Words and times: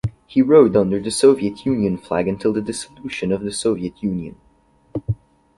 He 0.25 0.41
rode 0.41 0.75
under 0.75 0.99
the 0.99 1.11
Soviet 1.11 1.63
Union 1.63 1.95
flag 1.95 2.27
until 2.27 2.51
the 2.53 2.61
Dissolution 2.61 3.31
of 3.31 3.41
the 3.41 3.53
Soviet 3.53 4.01
Union. 4.01 4.35